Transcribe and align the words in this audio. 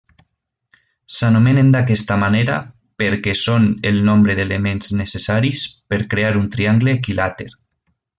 S'anomenen 1.17 1.67
d'aquesta 1.75 2.15
manera 2.23 2.55
perquè 3.03 3.35
són 3.41 3.67
el 3.91 4.01
nombre 4.09 4.35
d'elements 4.39 4.89
necessaris 5.03 5.63
per 5.93 6.01
crear 6.15 6.33
un 6.45 6.49
triangle 6.57 6.97
equilàter. 7.03 7.49